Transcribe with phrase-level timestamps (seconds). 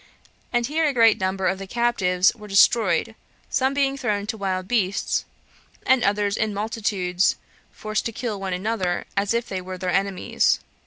[0.51, 3.13] And here a great number of the captives were destroyed,
[3.51, 5.25] some being thrown to wild beasts,
[5.85, 7.35] and others in multitudes
[7.71, 10.59] forced to kill one another, as if they were their enemies.